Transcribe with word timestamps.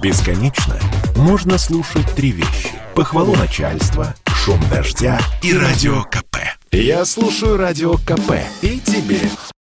Бесконечно 0.00 0.76
можно 1.16 1.58
слушать 1.58 2.06
три 2.14 2.30
вещи. 2.30 2.70
Похвалу 2.94 3.34
начальства, 3.34 4.14
шум 4.26 4.60
дождя 4.70 5.18
и 5.42 5.52
радио 5.52 6.04
КП. 6.04 6.36
Я 6.70 7.04
слушаю 7.04 7.56
радио 7.56 7.94
КП 7.94 8.34
и 8.62 8.78
тебе 8.78 9.18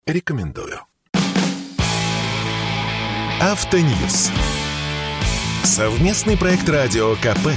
рекомендую. 0.05 0.79
Автоньюз. 3.39 4.31
Совместный 5.63 6.35
проект 6.37 6.67
радио 6.67 7.15
КП. 7.15 7.53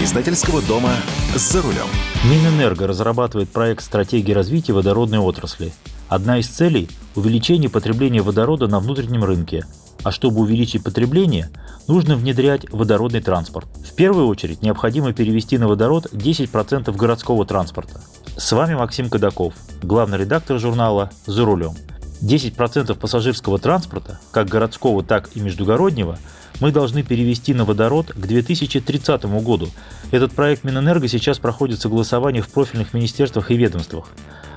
Издательского 0.00 0.62
дома 0.62 0.92
«За 1.34 1.60
рулем». 1.60 1.88
Минэнерго 2.24 2.86
разрабатывает 2.86 3.50
проект 3.50 3.82
стратегии 3.82 4.32
развития 4.32 4.74
водородной 4.74 5.18
отрасли. 5.18 5.72
Одна 6.08 6.38
из 6.38 6.46
целей– 6.46 6.88
увеличение 7.16 7.68
потребления 7.68 8.22
водорода 8.22 8.68
на 8.68 8.78
внутреннем 8.78 9.24
рынке. 9.24 9.64
А 10.06 10.12
чтобы 10.12 10.42
увеличить 10.42 10.84
потребление, 10.84 11.50
нужно 11.88 12.14
внедрять 12.14 12.70
водородный 12.70 13.20
транспорт. 13.20 13.66
В 13.84 13.92
первую 13.92 14.28
очередь 14.28 14.62
необходимо 14.62 15.12
перевести 15.12 15.58
на 15.58 15.66
водород 15.66 16.06
10% 16.12 16.96
городского 16.96 17.44
транспорта. 17.44 18.00
С 18.36 18.52
вами 18.52 18.74
Максим 18.74 19.10
Кадаков, 19.10 19.54
главный 19.82 20.18
редактор 20.18 20.60
журнала 20.60 21.10
«За 21.26 21.44
рулем». 21.44 21.74
10% 22.22 22.94
пассажирского 22.94 23.58
транспорта, 23.58 24.20
как 24.30 24.48
городского, 24.48 25.02
так 25.02 25.28
и 25.34 25.40
междугороднего, 25.40 26.20
мы 26.60 26.70
должны 26.70 27.02
перевести 27.02 27.52
на 27.52 27.64
водород 27.64 28.12
к 28.12 28.16
2030 28.16 29.24
году. 29.42 29.70
Этот 30.12 30.32
проект 30.32 30.62
Минэнерго 30.62 31.08
сейчас 31.08 31.40
проходит 31.40 31.80
согласование 31.80 32.42
в 32.42 32.48
профильных 32.48 32.94
министерствах 32.94 33.50
и 33.50 33.56
ведомствах. 33.56 34.06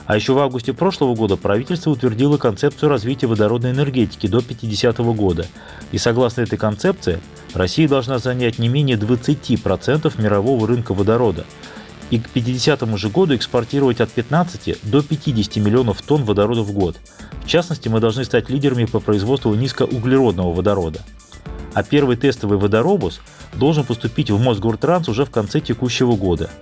А 0.09 0.15
еще 0.15 0.33
в 0.33 0.39
августе 0.39 0.73
прошлого 0.73 1.13
года 1.13 1.37
правительство 1.37 1.91
утвердило 1.91 2.37
концепцию 2.39 2.89
развития 2.89 3.27
водородной 3.27 3.69
энергетики 3.69 4.25
до 4.25 4.41
50 4.41 4.97
года. 4.97 5.45
И 5.91 5.99
согласно 5.99 6.41
этой 6.41 6.57
концепции, 6.57 7.19
Россия 7.53 7.87
должна 7.87 8.17
занять 8.17 8.57
не 8.57 8.69
менее 8.69 8.97
20% 8.97 10.19
мирового 10.19 10.67
рынка 10.67 10.95
водорода 10.95 11.45
и 12.09 12.17
к 12.17 12.27
50 12.27 12.97
же 12.97 13.09
году 13.09 13.35
экспортировать 13.35 14.01
от 14.01 14.09
15 14.09 14.79
до 14.81 15.03
50 15.03 15.57
миллионов 15.57 16.01
тонн 16.01 16.23
водорода 16.23 16.63
в 16.63 16.71
год. 16.71 16.97
В 17.43 17.47
частности, 17.47 17.87
мы 17.87 17.99
должны 17.99 18.25
стать 18.25 18.49
лидерами 18.49 18.85
по 18.85 18.99
производству 18.99 19.53
низкоуглеродного 19.53 20.51
водорода. 20.51 21.01
А 21.75 21.83
первый 21.83 22.17
тестовый 22.17 22.57
водоробус 22.57 23.21
должен 23.53 23.83
поступить 23.83 24.31
в 24.31 24.41
Мосгортранс 24.41 25.07
уже 25.07 25.23
в 25.23 25.29
конце 25.29 25.59
текущего 25.59 26.15
года– 26.15 26.49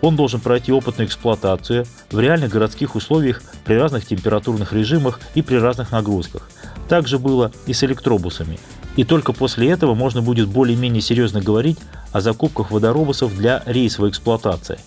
он 0.00 0.16
должен 0.16 0.40
пройти 0.40 0.72
опытную 0.72 1.06
эксплуатацию 1.06 1.86
в 2.10 2.18
реальных 2.18 2.50
городских 2.50 2.94
условиях 2.94 3.42
при 3.64 3.74
разных 3.74 4.06
температурных 4.06 4.72
режимах 4.72 5.20
и 5.34 5.42
при 5.42 5.56
разных 5.56 5.92
нагрузках. 5.92 6.48
Так 6.88 7.06
же 7.06 7.18
было 7.18 7.52
и 7.66 7.72
с 7.72 7.84
электробусами. 7.84 8.58
И 8.96 9.04
только 9.04 9.32
после 9.32 9.70
этого 9.70 9.94
можно 9.94 10.22
будет 10.22 10.48
более-менее 10.48 11.02
серьезно 11.02 11.40
говорить 11.40 11.78
о 12.12 12.20
закупках 12.20 12.70
водоробусов 12.70 13.36
для 13.36 13.62
рейсовой 13.66 14.10
эксплуатации. 14.10 14.78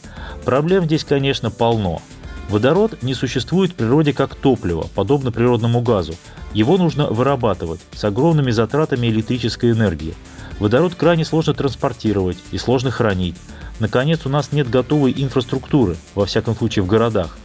Проблем 0.43 0.85
здесь, 0.85 1.03
конечно, 1.03 1.49
полно. 1.51 2.01
Водород 2.49 3.01
не 3.03 3.13
существует 3.13 3.71
в 3.71 3.75
природе 3.75 4.11
как 4.11 4.35
топливо, 4.35 4.87
подобно 4.95 5.31
природному 5.31 5.81
газу. 5.81 6.15
Его 6.53 6.77
нужно 6.77 7.07
вырабатывать 7.07 7.79
с 7.93 8.03
огромными 8.03 8.51
затратами 8.51 9.07
электрической 9.07 9.71
энергии. 9.71 10.15
Водород 10.59 10.95
крайне 10.95 11.23
сложно 11.23 11.53
транспортировать 11.53 12.37
и 12.51 12.57
сложно 12.57 12.91
хранить. 12.91 13.37
Наконец, 13.81 14.27
у 14.27 14.29
нас 14.29 14.51
нет 14.51 14.69
готовой 14.69 15.11
инфраструктуры, 15.17 15.97
во 16.13 16.27
всяком 16.27 16.55
случае 16.55 16.83
в 16.83 16.87
городах. 16.87 17.35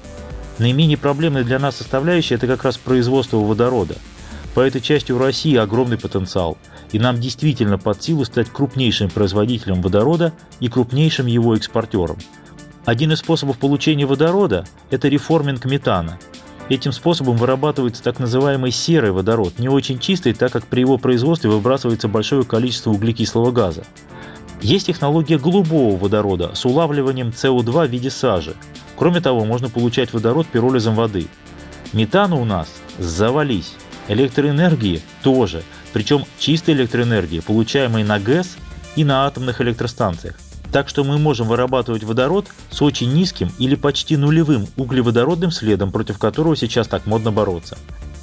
Наименее 0.58 0.98
проблемной 0.98 1.44
для 1.44 1.58
нас 1.58 1.76
составляющей– 1.76 2.34
это 2.36 2.46
как 2.46 2.62
раз 2.62 2.76
производство 2.76 3.38
водорода. 3.38 3.94
По 4.54 4.60
этой 4.60 4.82
части 4.82 5.12
у 5.12 5.18
России 5.18 5.56
огромный 5.56 5.96
потенциал, 5.96 6.58
и 6.92 6.98
нам 6.98 7.18
действительно 7.18 7.78
под 7.78 8.02
силу 8.02 8.26
стать 8.26 8.50
крупнейшим 8.50 9.08
производителем 9.08 9.80
водорода 9.80 10.34
и 10.60 10.68
крупнейшим 10.68 11.24
его 11.24 11.56
экспортером. 11.56 12.18
Один 12.84 13.12
из 13.12 13.20
способов 13.20 13.56
получения 13.56 14.04
водорода– 14.04 14.66
это 14.90 15.08
реформинг 15.08 15.64
метана. 15.64 16.18
Этим 16.68 16.92
способом 16.92 17.38
вырабатывается 17.38 18.02
так 18.02 18.18
называемый 18.18 18.72
серый 18.72 19.10
водород, 19.10 19.58
не 19.58 19.70
очень 19.70 19.98
чистый, 19.98 20.34
так 20.34 20.52
как 20.52 20.66
при 20.66 20.80
его 20.80 20.98
производстве 20.98 21.48
выбрасывается 21.48 22.08
большое 22.08 22.44
количество 22.44 22.90
углекислого 22.90 23.52
газа. 23.52 23.84
Есть 24.62 24.86
технология 24.86 25.38
голубого 25.38 25.96
водорода 25.96 26.54
с 26.54 26.64
улавливанием 26.64 27.28
СО2 27.28 27.86
в 27.86 27.90
виде 27.90 28.10
сажи. 28.10 28.54
Кроме 28.96 29.20
того, 29.20 29.44
можно 29.44 29.68
получать 29.68 30.12
водород 30.12 30.46
пиролизом 30.46 30.94
воды. 30.94 31.28
Метана 31.92 32.36
у 32.36 32.44
нас 32.44 32.68
завались. 32.98 33.74
Электроэнергии 34.08 35.02
тоже. 35.22 35.62
Причем 35.92 36.24
чистой 36.38 36.74
электроэнергии, 36.74 37.40
получаемой 37.40 38.04
на 38.04 38.18
ГЭС 38.18 38.56
и 38.96 39.04
на 39.04 39.26
атомных 39.26 39.60
электростанциях. 39.60 40.36
Так 40.72 40.88
что 40.88 41.04
мы 41.04 41.18
можем 41.18 41.48
вырабатывать 41.48 42.04
водород 42.04 42.46
с 42.70 42.82
очень 42.82 43.12
низким 43.12 43.50
или 43.58 43.74
почти 43.74 44.16
нулевым 44.16 44.66
углеводородным 44.76 45.50
следом, 45.50 45.92
против 45.92 46.18
которого 46.18 46.56
сейчас 46.56 46.88
так 46.88 47.06
модно 47.06 47.32
бороться. 47.32 47.78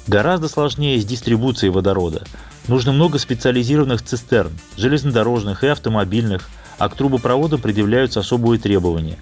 Гораздо 0.06 0.48
сложнее 0.48 1.00
с 1.00 1.04
дистрибуцией 1.04 1.72
водорода. 1.72 2.24
Нужно 2.66 2.92
много 2.92 3.18
специализированных 3.18 4.02
цистерн, 4.02 4.52
железнодорожных 4.76 5.64
и 5.64 5.66
автомобильных, 5.66 6.48
а 6.78 6.88
к 6.88 6.96
трубопроводам 6.96 7.60
предъявляются 7.60 8.20
особые 8.20 8.58
требования. 8.58 9.18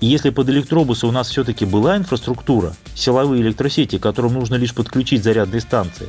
И 0.00 0.06
если 0.06 0.30
под 0.30 0.48
электробусы 0.48 1.06
у 1.06 1.12
нас 1.12 1.28
все-таки 1.28 1.64
была 1.64 1.96
инфраструктура, 1.96 2.74
силовые 2.94 3.42
электросети, 3.42 3.98
которым 3.98 4.34
нужно 4.34 4.56
лишь 4.56 4.74
подключить 4.74 5.22
зарядные 5.22 5.60
станции, 5.60 6.08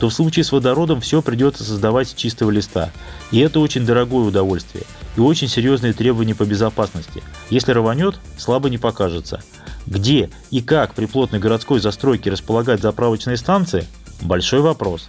то 0.00 0.08
в 0.08 0.12
случае 0.14 0.44
с 0.44 0.52
водородом 0.52 1.00
все 1.00 1.22
придется 1.22 1.62
создавать 1.64 2.08
с 2.08 2.14
чистого 2.14 2.50
листа. 2.50 2.90
И 3.30 3.38
это 3.38 3.60
очень 3.60 3.86
дорогое 3.86 4.26
удовольствие 4.26 4.84
и 5.16 5.20
очень 5.20 5.48
серьезные 5.48 5.92
требования 5.92 6.34
по 6.34 6.44
безопасности. 6.44 7.22
Если 7.50 7.72
рванет, 7.72 8.16
слабо 8.36 8.68
не 8.68 8.78
покажется. 8.78 9.42
Где 9.86 10.30
и 10.50 10.60
как 10.60 10.94
при 10.94 11.06
плотной 11.06 11.38
городской 11.38 11.80
застройке 11.80 12.30
располагать 12.30 12.82
заправочные 12.82 13.36
станции– 13.36 13.86
большой 14.20 14.60
вопрос. 14.60 15.08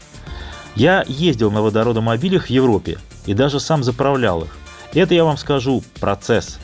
Я 0.77 1.03
ездил 1.07 1.49
на 1.49 1.63
водородомобилях 1.63 2.45
в 2.45 2.49
Европе 2.51 2.99
и 3.25 3.33
даже 3.33 3.59
сам 3.59 3.83
заправлял 3.83 4.43
их. 4.43 4.55
Это, 4.93 5.15
я 5.15 5.23
вам 5.23 5.35
скажу, 5.35 5.83
процесс. 5.99 6.59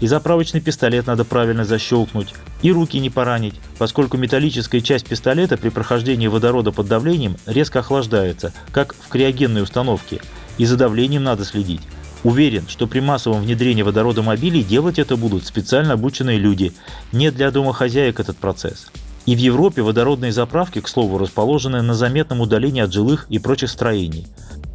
И 0.00 0.06
заправочный 0.06 0.60
пистолет 0.60 1.08
надо 1.08 1.24
правильно 1.24 1.64
защелкнуть, 1.64 2.32
и 2.62 2.70
руки 2.70 3.00
не 3.00 3.10
поранить, 3.10 3.56
поскольку 3.76 4.18
металлическая 4.18 4.80
часть 4.80 5.08
пистолета 5.08 5.56
при 5.56 5.70
прохождении 5.70 6.28
водорода 6.28 6.70
под 6.70 6.86
давлением 6.86 7.38
резко 7.44 7.80
охлаждается, 7.80 8.52
как 8.70 8.94
в 8.94 9.08
криогенной 9.08 9.64
установке, 9.64 10.20
и 10.58 10.64
за 10.64 10.76
давлением 10.76 11.24
надо 11.24 11.44
следить. 11.44 11.82
Уверен, 12.22 12.68
что 12.68 12.86
при 12.86 13.00
массовом 13.00 13.42
внедрении 13.42 13.82
водородомобилей 13.82 14.62
делать 14.62 15.00
это 15.00 15.16
будут 15.16 15.44
специально 15.44 15.94
обученные 15.94 16.38
люди. 16.38 16.72
Не 17.10 17.32
для 17.32 17.50
домохозяек 17.50 18.20
этот 18.20 18.36
процесс. 18.36 18.92
И 19.26 19.34
в 19.34 19.38
Европе 19.38 19.82
водородные 19.82 20.32
заправки, 20.32 20.80
к 20.80 20.88
слову, 20.88 21.18
расположены 21.18 21.82
на 21.82 21.94
заметном 21.94 22.40
удалении 22.40 22.80
от 22.80 22.92
жилых 22.92 23.26
и 23.28 23.38
прочих 23.38 23.70
строений. 23.70 24.26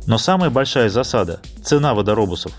Но 0.06 0.18
самая 0.18 0.50
большая 0.50 0.90
засада– 0.90 1.40
цена 1.64 1.94
водоробусов. 1.94 2.52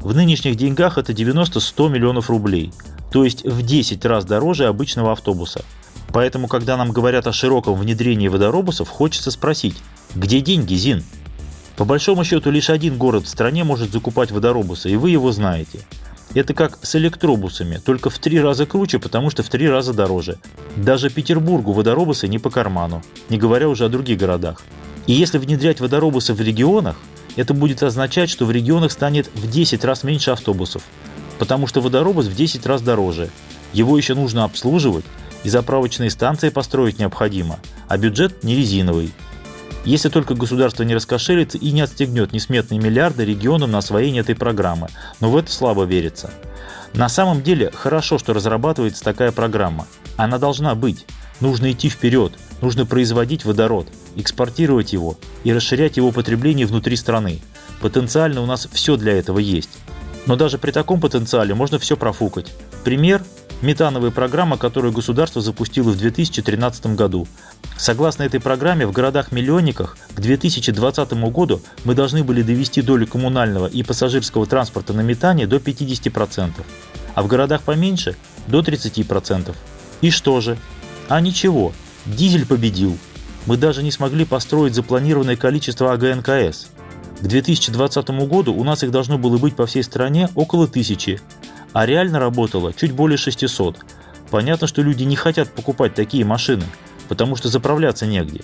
В 0.00 0.14
нынешних 0.14 0.56
деньгах 0.56 0.98
это 0.98 1.12
90-100 1.12 1.88
миллионов 1.88 2.28
рублей, 2.28 2.72
то 3.10 3.24
есть 3.24 3.44
в 3.44 3.62
10 3.62 4.04
раз 4.04 4.24
дороже 4.24 4.66
обычного 4.66 5.12
автобуса. 5.12 5.64
Поэтому, 6.12 6.48
когда 6.48 6.76
нам 6.76 6.92
говорят 6.92 7.26
о 7.26 7.32
широком 7.32 7.74
внедрении 7.74 8.28
водоробусов, 8.28 8.88
хочется 8.88 9.30
спросить, 9.30 9.76
где 10.14 10.40
деньги, 10.40 10.74
Зин? 10.74 11.04
По 11.76 11.84
большому 11.84 12.24
счету, 12.24 12.50
лишь 12.50 12.68
один 12.68 12.98
город 12.98 13.24
в 13.24 13.28
стране 13.28 13.64
может 13.64 13.92
закупать 13.92 14.30
водоробусы, 14.30 14.90
и 14.90 14.96
вы 14.96 15.10
его 15.10 15.32
знаете. 15.32 15.80
Это 16.32 16.54
как 16.54 16.78
с 16.82 16.94
электробусами, 16.94 17.78
только 17.84 18.08
в 18.08 18.18
три 18.20 18.40
раза 18.40 18.64
круче, 18.64 19.00
потому 19.00 19.30
что 19.30 19.42
в 19.42 19.48
три 19.48 19.68
раза 19.68 19.92
дороже. 19.92 20.38
Даже 20.76 21.10
Петербургу 21.10 21.72
водоробусы 21.72 22.28
не 22.28 22.38
по 22.38 22.50
карману, 22.50 23.02
не 23.28 23.38
говоря 23.38 23.68
уже 23.68 23.84
о 23.84 23.88
других 23.88 24.18
городах. 24.18 24.62
И 25.06 25.12
если 25.12 25.38
внедрять 25.38 25.80
водоробусы 25.80 26.32
в 26.32 26.40
регионах, 26.40 26.96
это 27.34 27.52
будет 27.52 27.82
означать, 27.82 28.30
что 28.30 28.46
в 28.46 28.52
регионах 28.52 28.92
станет 28.92 29.28
в 29.34 29.50
10 29.50 29.84
раз 29.84 30.04
меньше 30.04 30.30
автобусов, 30.30 30.82
потому 31.40 31.66
что 31.66 31.80
водоробус 31.80 32.26
в 32.26 32.36
10 32.36 32.64
раз 32.64 32.80
дороже. 32.80 33.30
Его 33.72 33.96
еще 33.96 34.14
нужно 34.14 34.44
обслуживать, 34.44 35.04
и 35.42 35.48
заправочные 35.48 36.10
станции 36.10 36.50
построить 36.50 36.98
необходимо, 36.98 37.58
а 37.88 37.98
бюджет 37.98 38.44
не 38.44 38.54
резиновый. 38.54 39.12
Если 39.84 40.10
только 40.10 40.34
государство 40.34 40.82
не 40.82 40.94
раскошелится 40.94 41.56
и 41.56 41.72
не 41.72 41.80
отстегнет 41.80 42.32
несметные 42.32 42.78
миллиарды 42.78 43.24
регионам 43.24 43.70
на 43.70 43.78
освоение 43.78 44.20
этой 44.20 44.34
программы, 44.34 44.88
но 45.20 45.30
в 45.30 45.36
это 45.36 45.50
слабо 45.50 45.84
верится. 45.84 46.30
На 46.92 47.08
самом 47.08 47.42
деле 47.42 47.70
хорошо, 47.72 48.18
что 48.18 48.34
разрабатывается 48.34 49.02
такая 49.02 49.32
программа. 49.32 49.86
Она 50.16 50.38
должна 50.38 50.74
быть. 50.74 51.06
Нужно 51.40 51.72
идти 51.72 51.88
вперед, 51.88 52.34
нужно 52.60 52.84
производить 52.84 53.46
водород, 53.46 53.88
экспортировать 54.16 54.92
его 54.92 55.16
и 55.42 55.54
расширять 55.54 55.96
его 55.96 56.12
потребление 56.12 56.66
внутри 56.66 56.96
страны. 56.96 57.40
Потенциально 57.80 58.42
у 58.42 58.46
нас 58.46 58.68
все 58.70 58.96
для 58.96 59.14
этого 59.14 59.38
есть. 59.38 59.70
Но 60.26 60.36
даже 60.36 60.58
при 60.58 60.70
таком 60.70 61.00
потенциале 61.00 61.54
можно 61.54 61.78
все 61.78 61.96
профукать. 61.96 62.52
Пример 62.84 63.22
метановая 63.62 64.10
программа, 64.10 64.56
которую 64.56 64.92
государство 64.92 65.42
запустило 65.42 65.90
в 65.90 65.98
2013 65.98 66.86
году. 66.96 67.26
Согласно 67.76 68.24
этой 68.24 68.40
программе, 68.40 68.86
в 68.86 68.92
городах-миллионниках 68.92 69.96
к 70.14 70.20
2020 70.20 71.12
году 71.30 71.60
мы 71.84 71.94
должны 71.94 72.24
были 72.24 72.42
довести 72.42 72.82
долю 72.82 73.06
коммунального 73.06 73.66
и 73.66 73.82
пассажирского 73.82 74.46
транспорта 74.46 74.92
на 74.92 75.00
метане 75.00 75.46
до 75.46 75.56
50%, 75.56 76.52
а 77.14 77.22
в 77.22 77.26
городах 77.26 77.62
поменьше– 77.62 78.16
до 78.50 78.60
30%. 78.60 79.54
И 80.00 80.10
что 80.10 80.40
же? 80.40 80.58
А 81.08 81.20
ничего, 81.20 81.72
дизель 82.06 82.46
победил. 82.46 82.98
Мы 83.46 83.56
даже 83.56 83.82
не 83.82 83.90
смогли 83.90 84.24
построить 84.24 84.74
запланированное 84.74 85.36
количество 85.36 85.92
АГНКС. 85.92 86.68
К 87.20 87.26
2020 87.26 88.08
году 88.26 88.54
у 88.54 88.64
нас 88.64 88.82
их 88.82 88.90
должно 88.90 89.18
было 89.18 89.38
быть 89.38 89.56
по 89.56 89.66
всей 89.66 89.82
стране 89.82 90.28
около 90.34 90.66
тысячи, 90.66 91.20
а 91.72 91.86
реально 91.86 92.18
работало 92.18 92.72
чуть 92.72 92.92
более 92.92 93.16
600. 93.16 93.78
Понятно, 94.30 94.66
что 94.66 94.82
люди 94.82 95.04
не 95.04 95.16
хотят 95.16 95.52
покупать 95.52 95.94
такие 95.94 96.24
машины, 96.24 96.64
потому 97.08 97.36
что 97.36 97.48
заправляться 97.48 98.06
негде. 98.06 98.42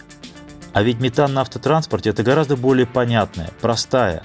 А 0.72 0.82
ведь 0.82 1.00
метан 1.00 1.32
на 1.32 1.40
автотранспорте– 1.40 2.10
это 2.10 2.22
гораздо 2.22 2.56
более 2.56 2.86
понятная, 2.86 3.50
простая, 3.60 4.22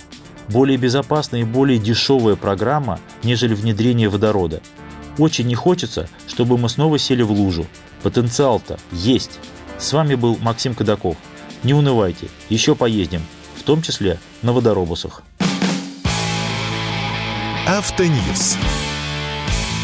более 0.49 0.77
безопасная 0.77 1.41
и 1.41 1.45
более 1.45 1.79
дешевая 1.79 2.35
программа, 2.35 2.99
нежели 3.23 3.53
внедрение 3.53 4.09
водорода. 4.09 4.61
Очень 5.17 5.47
не 5.47 5.55
хочется, 5.55 6.09
чтобы 6.27 6.57
мы 6.57 6.67
снова 6.69 6.97
сели 6.97 7.21
в 7.21 7.31
лужу. 7.31 7.67
Потенциал-то 8.03 8.79
есть. 8.91 9.39
С 9.77 9.93
вами 9.93 10.15
был 10.15 10.37
Максим 10.41 10.73
Кадаков. 10.73 11.15
Не 11.63 11.73
унывайте, 11.73 12.27
еще 12.49 12.75
поездим, 12.75 13.21
в 13.55 13.63
том 13.63 13.81
числе 13.81 14.19
на 14.41 14.51
водоробусах. 14.51 15.21
Автоньюз. 17.67 18.57